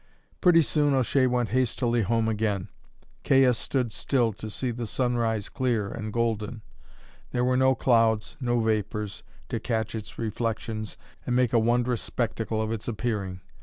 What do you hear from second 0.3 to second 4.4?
Pretty soon O'Shea went hastily home again. Caius stood still